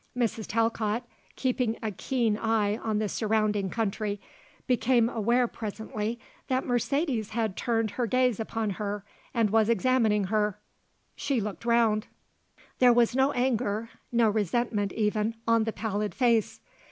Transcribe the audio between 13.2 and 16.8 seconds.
anger, no resentment, even, on the pallid face.